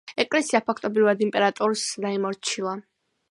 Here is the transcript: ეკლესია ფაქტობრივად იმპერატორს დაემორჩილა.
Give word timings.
ეკლესია 0.21 0.61
ფაქტობრივად 0.69 1.21
იმპერატორს 1.27 1.85
დაემორჩილა. 2.07 2.77